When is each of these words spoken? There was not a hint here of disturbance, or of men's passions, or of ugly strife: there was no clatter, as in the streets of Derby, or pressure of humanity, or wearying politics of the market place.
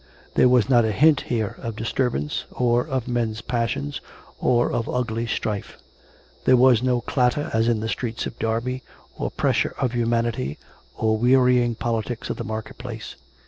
There 0.33 0.49
was 0.49 0.67
not 0.67 0.83
a 0.83 0.91
hint 0.91 1.21
here 1.29 1.57
of 1.59 1.75
disturbance, 1.75 2.45
or 2.49 2.87
of 2.87 3.07
men's 3.07 3.41
passions, 3.41 4.01
or 4.39 4.71
of 4.71 4.89
ugly 4.89 5.27
strife: 5.27 5.77
there 6.45 6.57
was 6.57 6.81
no 6.81 7.01
clatter, 7.01 7.51
as 7.53 7.67
in 7.67 7.81
the 7.81 7.87
streets 7.87 8.25
of 8.25 8.39
Derby, 8.39 8.81
or 9.15 9.29
pressure 9.29 9.75
of 9.77 9.91
humanity, 9.91 10.57
or 10.97 11.19
wearying 11.19 11.75
politics 11.75 12.31
of 12.31 12.37
the 12.37 12.43
market 12.43 12.79
place. 12.79 13.15